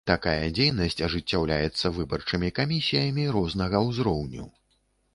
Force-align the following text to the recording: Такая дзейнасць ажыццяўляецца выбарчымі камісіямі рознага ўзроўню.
Такая 0.09 0.45
дзейнасць 0.59 1.03
ажыццяўляецца 1.07 1.93
выбарчымі 1.99 2.51
камісіямі 2.63 3.31
рознага 3.39 3.87
ўзроўню. 3.93 4.53